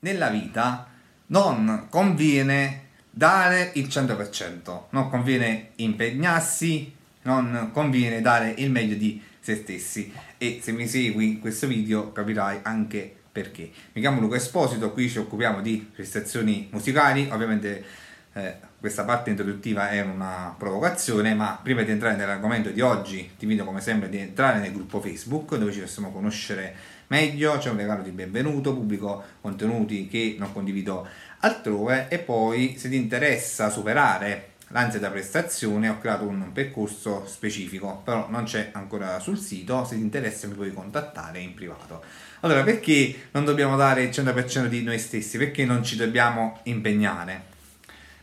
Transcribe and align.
nella 0.00 0.28
vita 0.28 0.88
non 1.26 1.86
conviene 1.88 2.88
dare 3.10 3.72
il 3.74 3.86
100%, 3.86 4.82
non 4.90 5.08
conviene 5.08 5.70
impegnarsi, 5.76 6.94
non 7.22 7.70
conviene 7.72 8.20
dare 8.20 8.54
il 8.58 8.70
meglio 8.70 8.96
di 8.96 9.22
se 9.40 9.56
stessi 9.56 10.12
e 10.38 10.60
se 10.62 10.72
mi 10.72 10.86
segui 10.86 11.26
in 11.26 11.40
questo 11.40 11.66
video 11.66 12.12
capirai 12.12 12.60
anche 12.62 13.14
perché. 13.30 13.70
Mi 13.92 14.00
chiamo 14.00 14.20
Luca 14.20 14.36
Esposito, 14.36 14.92
qui 14.92 15.08
ci 15.08 15.18
occupiamo 15.18 15.60
di 15.60 15.88
prestazioni 15.92 16.68
musicali, 16.70 17.28
ovviamente 17.30 17.84
eh, 18.32 18.68
questa 18.80 19.04
parte 19.04 19.28
introduttiva 19.28 19.90
è 19.90 20.00
una 20.00 20.54
provocazione, 20.56 21.34
ma 21.34 21.60
prima 21.62 21.82
di 21.82 21.90
entrare 21.90 22.16
nell'argomento 22.16 22.70
di 22.70 22.80
oggi 22.80 23.32
ti 23.36 23.44
invito 23.44 23.64
come 23.64 23.82
sempre 23.82 24.08
di 24.08 24.16
entrare 24.16 24.58
nel 24.58 24.72
gruppo 24.72 25.02
Facebook 25.02 25.56
dove 25.56 25.70
ci 25.70 25.80
possiamo 25.80 26.10
conoscere 26.10 26.74
meglio, 27.08 27.58
c'è 27.58 27.68
un 27.68 27.76
regalo 27.76 28.02
di 28.02 28.10
benvenuto, 28.10 28.72
pubblico 28.72 29.22
contenuti 29.42 30.08
che 30.08 30.36
non 30.38 30.54
condivido 30.54 31.06
altrove 31.40 32.08
e 32.08 32.20
poi 32.20 32.76
se 32.78 32.88
ti 32.88 32.96
interessa 32.96 33.68
superare 33.68 34.52
l'ansia 34.68 34.98
da 34.98 35.10
prestazione 35.10 35.90
ho 35.90 35.98
creato 35.98 36.26
un 36.26 36.50
percorso 36.52 37.26
specifico, 37.26 38.00
però 38.02 38.28
non 38.30 38.44
c'è 38.44 38.70
ancora 38.72 39.18
sul 39.18 39.38
sito, 39.38 39.84
se 39.84 39.96
ti 39.96 40.00
interessa 40.00 40.46
mi 40.46 40.54
puoi 40.54 40.72
contattare 40.72 41.38
in 41.40 41.52
privato. 41.52 42.02
Allora, 42.40 42.62
perché 42.62 43.28
non 43.32 43.44
dobbiamo 43.44 43.76
dare 43.76 44.04
il 44.04 44.08
100% 44.08 44.66
di 44.66 44.82
noi 44.82 44.98
stessi? 44.98 45.36
Perché 45.36 45.66
non 45.66 45.84
ci 45.84 45.96
dobbiamo 45.96 46.60
impegnare? 46.62 47.58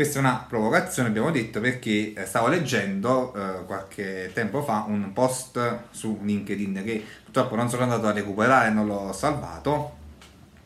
Questa 0.00 0.18
è 0.18 0.22
una 0.22 0.46
provocazione, 0.48 1.10
abbiamo 1.10 1.30
detto, 1.30 1.60
perché 1.60 2.14
eh, 2.14 2.24
stavo 2.24 2.48
leggendo 2.48 3.34
eh, 3.34 3.66
qualche 3.66 4.30
tempo 4.32 4.62
fa 4.62 4.86
un 4.88 5.12
post 5.12 5.80
su 5.90 6.20
LinkedIn 6.22 6.80
che 6.82 7.04
purtroppo 7.22 7.54
non 7.54 7.68
sono 7.68 7.82
andato 7.82 8.06
a 8.06 8.12
recuperare, 8.12 8.70
non 8.70 8.86
l'ho 8.86 9.12
salvato. 9.12 9.96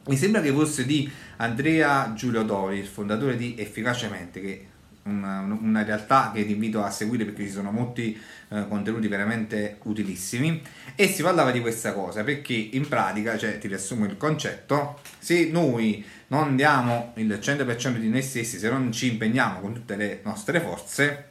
Mi 0.06 0.16
sembra 0.16 0.40
che 0.40 0.52
fosse 0.52 0.86
di 0.86 1.10
Andrea 1.38 2.12
Giulio 2.14 2.44
Dori, 2.44 2.78
il 2.78 2.86
fondatore 2.86 3.36
di 3.36 3.56
Efficacemente, 3.58 4.40
che 4.40 4.68
una, 5.04 5.40
una, 5.40 5.82
realtà 5.82 6.30
che 6.34 6.44
ti 6.44 6.52
invito 6.52 6.82
a 6.82 6.90
seguire 6.90 7.24
perché 7.24 7.44
ci 7.44 7.50
sono 7.50 7.70
molti 7.70 8.18
eh, 8.48 8.66
contenuti 8.68 9.08
veramente 9.08 9.78
utilissimi. 9.84 10.62
E 10.94 11.08
si 11.08 11.22
parlava 11.22 11.50
di 11.50 11.60
questa 11.60 11.92
cosa 11.92 12.22
perché 12.22 12.54
in 12.54 12.88
pratica, 12.88 13.36
cioè 13.36 13.58
ti 13.58 13.68
riassumo 13.68 14.04
il 14.04 14.16
concetto, 14.16 15.00
se 15.18 15.48
noi 15.50 16.04
non 16.28 16.56
diamo 16.56 17.12
il 17.16 17.38
100% 17.40 17.96
di 17.96 18.08
noi 18.08 18.22
stessi, 18.22 18.58
se 18.58 18.70
non 18.70 18.92
ci 18.92 19.12
impegniamo 19.12 19.60
con 19.60 19.74
tutte 19.74 19.96
le 19.96 20.20
nostre 20.24 20.60
forze, 20.60 21.28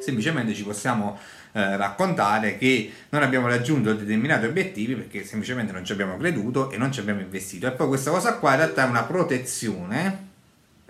semplicemente 0.00 0.54
ci 0.54 0.64
possiamo 0.64 1.18
eh, 1.52 1.76
raccontare 1.76 2.56
che 2.56 2.90
non 3.10 3.22
abbiamo 3.22 3.46
raggiunto 3.46 3.92
determinati 3.92 4.46
obiettivi 4.46 4.94
perché 4.94 5.24
semplicemente 5.24 5.72
non 5.72 5.84
ci 5.84 5.92
abbiamo 5.92 6.16
creduto 6.16 6.70
e 6.70 6.78
non 6.78 6.90
ci 6.90 7.00
abbiamo 7.00 7.20
investito. 7.20 7.66
E 7.66 7.72
poi 7.72 7.88
questa 7.88 8.10
cosa 8.10 8.36
qua 8.36 8.52
in 8.52 8.56
realtà 8.56 8.86
è 8.86 8.88
una 8.88 9.02
protezione 9.02 10.30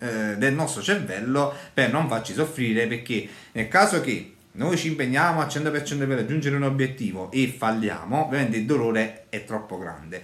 eh, 0.02 0.36
del 0.36 0.52
nostro 0.52 0.82
cervello 0.82 1.54
per 1.72 1.92
non 1.92 2.08
farci 2.08 2.34
soffrire 2.34 2.88
perché 2.88 3.28
nel 3.52 3.68
caso 3.68 4.00
che 4.00 4.34
noi 4.52 4.76
ci 4.76 4.88
impegniamo 4.88 5.40
al 5.40 5.46
100% 5.46 6.06
per 6.06 6.08
raggiungere 6.08 6.56
un 6.56 6.64
obiettivo 6.64 7.30
e 7.30 7.46
falliamo, 7.56 8.26
ovviamente 8.26 8.58
il 8.58 8.66
dolore 8.66 9.26
è 9.30 9.44
troppo 9.44 9.78
grande. 9.78 10.22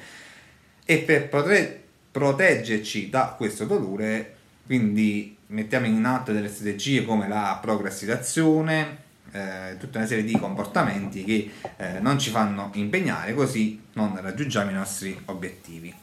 E 0.85 0.99
per 0.99 1.29
poter 1.29 1.83
proteggerci 2.11 3.09
da 3.09 3.35
questo 3.37 3.65
dolore, 3.65 4.35
quindi 4.67 5.37
mettiamo 5.47 5.87
in 5.87 6.05
atto 6.05 6.33
delle 6.33 6.49
strategie 6.49 7.05
come 7.05 7.29
la 7.29 7.59
procrastinazione, 7.63 9.07
eh, 9.31 9.77
tutta 9.79 9.99
una 9.99 10.07
serie 10.07 10.25
di 10.25 10.39
comportamenti 10.39 11.25
che 11.25 11.53
eh, 11.77 12.01
non 12.01 12.19
ci 12.19 12.31
fanno 12.31 12.71
impegnare, 12.75 13.33
così 13.33 13.81
non 13.95 14.19
raggiungiamo 14.21 14.71
i 14.71 14.75
nostri 14.75 15.19
obiettivi. 15.27 15.95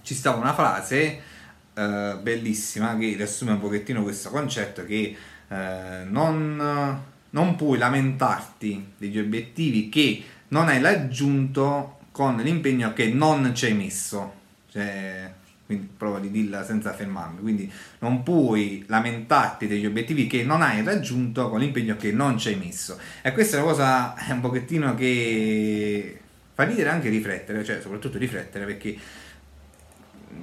Ci 0.00 0.14
stava 0.14 0.38
una 0.38 0.54
frase 0.54 1.20
eh, 1.74 2.16
bellissima 2.20 2.96
che 2.96 3.14
riassume 3.16 3.52
un 3.52 3.60
pochettino 3.60 4.02
questo 4.02 4.30
concetto 4.30 4.84
che 4.84 5.16
eh, 5.48 6.04
non, 6.04 7.00
non 7.30 7.56
puoi 7.56 7.78
lamentarti 7.78 8.92
degli 8.96 9.18
obiettivi 9.18 9.88
che 9.88 10.22
non 10.48 10.68
hai 10.68 10.80
raggiunto 10.80 11.98
con 12.10 12.36
l'impegno 12.36 12.92
che 12.92 13.08
non 13.08 13.54
ci 13.54 13.66
hai 13.66 13.74
messo. 13.74 14.42
Cioè, 14.70 15.32
quindi 15.66 15.88
prova 15.96 16.18
di 16.18 16.30
dirla 16.30 16.64
senza 16.64 16.92
fermarmi. 16.92 17.40
Quindi 17.40 17.70
non 18.00 18.22
puoi 18.22 18.84
lamentarti 18.86 19.66
degli 19.66 19.86
obiettivi 19.86 20.26
che 20.26 20.44
non 20.44 20.62
hai 20.62 20.82
raggiunto 20.84 21.48
con 21.48 21.60
l'impegno 21.60 21.96
che 21.96 22.12
non 22.12 22.38
ci 22.38 22.48
hai 22.48 22.56
messo. 22.56 22.98
E 23.22 23.32
questa 23.32 23.56
è 23.56 23.60
una 23.60 23.70
cosa 23.70 24.14
è 24.14 24.30
un 24.30 24.40
pochettino 24.40 24.94
che 24.94 26.20
fa 26.54 26.64
ridere 26.64 26.90
anche 26.90 27.08
riflettere, 27.08 27.64
cioè 27.64 27.80
soprattutto 27.80 28.18
riflettere 28.18 28.64
perché 28.64 28.96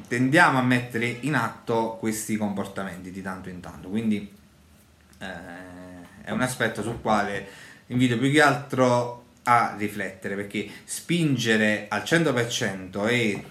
tendiamo 0.07 0.57
a 0.57 0.61
mettere 0.61 1.05
in 1.21 1.35
atto 1.35 1.97
questi 1.99 2.37
comportamenti 2.37 3.11
di 3.11 3.21
tanto 3.21 3.49
in 3.49 3.59
tanto. 3.59 3.89
Quindi 3.89 4.31
eh, 5.19 5.25
è 6.23 6.31
un 6.31 6.41
aspetto 6.41 6.81
sul 6.81 7.01
quale 7.01 7.47
invito 7.87 8.17
più 8.17 8.31
che 8.31 8.41
altro 8.41 9.19
a 9.43 9.75
riflettere 9.77 10.35
perché 10.35 10.69
spingere 10.83 11.87
al 11.89 12.01
100% 12.01 13.07
e 13.07 13.43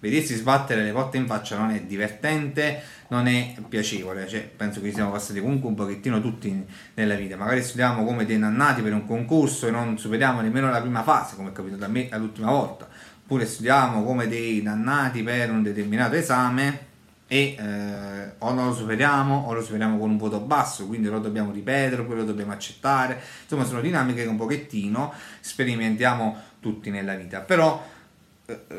vedersi 0.00 0.34
sbattere 0.34 0.82
le 0.82 0.92
porte 0.92 1.18
in 1.18 1.26
faccia 1.26 1.56
non 1.56 1.70
è 1.70 1.82
divertente, 1.82 2.82
non 3.08 3.26
è 3.26 3.54
piacevole, 3.68 4.26
cioè, 4.26 4.40
penso 4.40 4.80
che 4.80 4.92
siamo 4.92 5.10
passati 5.10 5.40
comunque 5.40 5.68
un 5.68 5.74
pochettino 5.74 6.20
tutti 6.20 6.64
nella 6.94 7.14
vita, 7.14 7.36
magari 7.36 7.62
studiamo 7.62 8.04
come 8.04 8.24
dei 8.24 8.38
nannati 8.38 8.82
per 8.82 8.94
un 8.94 9.06
concorso 9.06 9.66
e 9.66 9.70
non 9.70 9.98
superiamo 9.98 10.40
nemmeno 10.40 10.70
la 10.70 10.80
prima 10.80 11.02
fase, 11.02 11.36
come 11.36 11.50
è 11.50 11.52
capitato 11.52 11.84
a 11.84 11.88
me 11.88 12.08
l'ultima 12.16 12.50
volta, 12.50 12.88
oppure 13.30 13.46
studiamo 13.46 14.02
come 14.02 14.26
dei 14.26 14.60
dannati 14.60 15.22
per 15.22 15.50
un 15.50 15.62
determinato 15.62 16.16
esame 16.16 16.88
e 17.28 17.54
eh, 17.56 18.32
o 18.38 18.52
non 18.52 18.66
lo 18.66 18.74
superiamo 18.74 19.44
o 19.46 19.52
lo 19.52 19.62
superiamo 19.62 19.98
con 19.98 20.10
un 20.10 20.16
voto 20.16 20.40
basso, 20.40 20.88
quindi 20.88 21.08
lo 21.08 21.20
dobbiamo 21.20 21.52
ripetere 21.52 22.02
oppure 22.02 22.18
lo 22.18 22.24
dobbiamo 22.24 22.50
accettare. 22.50 23.20
Insomma, 23.42 23.64
sono 23.64 23.80
dinamiche 23.80 24.22
che 24.24 24.28
un 24.28 24.36
pochettino 24.36 25.12
sperimentiamo 25.38 26.36
tutti 26.58 26.90
nella 26.90 27.14
vita. 27.14 27.38
Però 27.38 27.80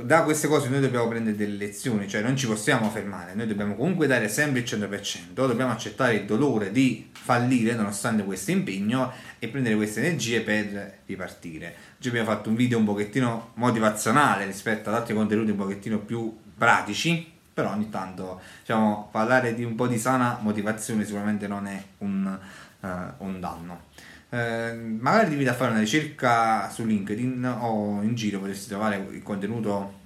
da 0.04 0.24
queste 0.24 0.48
cose 0.48 0.70
noi 0.70 0.80
dobbiamo 0.80 1.08
prendere 1.08 1.36
delle 1.36 1.56
lezioni, 1.56 2.08
cioè 2.08 2.22
non 2.22 2.36
ci 2.36 2.48
possiamo 2.48 2.90
fermare, 2.90 3.34
noi 3.34 3.48
dobbiamo 3.48 3.76
comunque 3.76 4.08
dare 4.08 4.28
sempre 4.28 4.62
il 4.62 4.66
100%, 4.66 5.34
dobbiamo 5.34 5.72
accettare 5.72 6.16
il 6.16 6.26
dolore 6.26 6.72
di 6.72 7.09
fallire 7.12 7.74
nonostante 7.74 8.24
questo 8.24 8.52
impegno 8.52 9.12
e 9.40 9.48
prendere 9.48 9.76
queste 9.76 10.04
energie 10.06 10.42
per 10.42 11.00
ripartire. 11.06 11.76
Oggi 11.98 12.09
abbiamo 12.09 12.30
fatto 12.30 12.50
un 12.50 12.56
video 12.56 12.78
un 12.78 12.86
pochettino 12.86 13.52
motivazionale 13.56 14.46
rispetto 14.46 14.90
ad 14.90 14.96
altri 14.96 15.14
contenuti 15.14 15.52
un 15.52 15.58
pochettino 15.58 16.00
più 16.00 16.36
pratici, 16.58 17.32
però 17.53 17.72
ogni 17.72 17.90
tanto 17.90 18.42
diciamo, 18.59 19.09
parlare 19.12 19.53
di 19.53 19.64
un 19.64 19.76
po' 19.76 19.88
di 19.88 19.98
sana 19.98 20.40
motivazione 20.42 21.06
sicuramente 21.06 21.48
non 21.48 21.68
è 21.68 21.84
un, 22.00 22.40
uh, 22.80 22.88
un 23.18 23.40
danno. 23.40 23.90
Eh, 24.34 24.74
magari 24.74 25.34
invito 25.34 25.50
a 25.50 25.53
fare 25.53 25.72
una 25.72 25.81
ricerca 25.81 26.69
su 26.69 26.86
LinkedIn 26.86 27.44
o 27.59 28.02
in 28.02 28.16
giro 28.16 28.40
potresti 28.40 28.69
trovare 28.69 29.06
il 29.12 29.22
contenuto 29.24 30.00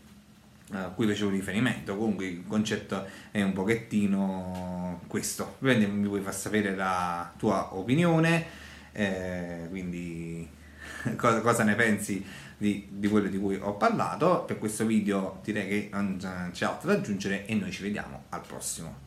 eh, 0.73 0.77
a 0.77 0.87
cui 0.89 1.05
facevo 1.05 1.29
riferimento. 1.29 1.95
Comunque 1.95 2.25
il 2.25 2.43
concetto 2.47 3.05
è 3.29 3.43
un 3.43 3.53
pochettino 3.53 5.01
questo. 5.05 5.57
Quindi 5.59 5.85
mi 5.85 6.07
puoi 6.07 6.21
far 6.21 6.33
sapere 6.33 6.75
la 6.75 7.31
tua 7.37 7.75
opinione, 7.75 8.45
eh, 8.93 9.67
quindi 9.69 10.49
cosa, 11.15 11.41
cosa, 11.41 11.63
ne 11.63 11.75
pensi 11.75 12.25
di, 12.57 12.87
di, 12.89 13.07
quello 13.07 13.29
di 13.29 13.37
cui 13.37 13.57
ho 13.61 13.75
parlato. 13.75 14.43
Per 14.47 14.57
questo 14.57 14.87
video 14.87 15.39
direi 15.43 15.67
che 15.67 15.89
non 15.91 16.17
c'è 16.51 16.65
altro 16.65 16.89
da 16.89 16.97
aggiungere 16.97 17.45
e 17.45 17.53
noi 17.53 17.71
ci 17.71 17.83
vediamo 17.83 18.23
al 18.29 18.41
prossimo. 18.41 19.03